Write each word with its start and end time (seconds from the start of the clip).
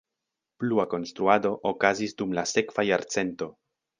Plua 0.61 0.85
konstruado 0.93 1.51
okazis 1.73 2.17
dum 2.21 2.35
la 2.39 2.47
sekva 2.55 2.89
jarcento. 2.91 3.53